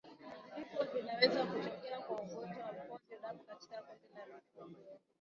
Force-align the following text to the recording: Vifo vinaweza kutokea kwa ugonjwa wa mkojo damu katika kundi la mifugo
Vifo 0.55 0.83
vinaweza 0.93 1.45
kutokea 1.45 1.99
kwa 1.99 2.21
ugonjwa 2.21 2.63
wa 2.65 2.73
mkojo 2.73 3.15
damu 3.21 3.39
katika 3.47 3.77
kundi 3.81 4.07
la 4.19 4.25
mifugo 4.25 4.79